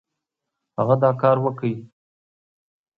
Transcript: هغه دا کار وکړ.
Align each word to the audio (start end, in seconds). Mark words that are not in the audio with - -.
هغه 0.77 0.95
دا 1.03 1.11
کار 1.21 1.37
وکړ. 1.41 1.67